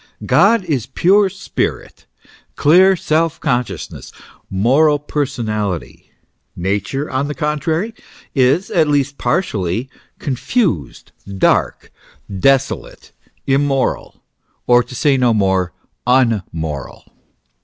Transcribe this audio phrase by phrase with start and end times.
[0.25, 2.07] God is pure spirit,
[2.55, 4.11] clear self consciousness,
[4.49, 6.05] moral person ality;
[6.55, 7.93] Nature, on the contrary,
[8.33, 11.91] is, at least partially, confused, dark,
[12.39, 13.11] desolate,
[13.45, 14.23] immoral,
[14.65, 15.71] or to say no more,
[16.07, 17.03] unmoral.